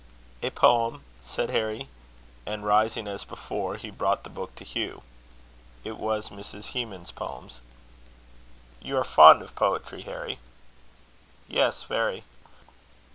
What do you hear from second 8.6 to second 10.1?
"You are fond of poetry,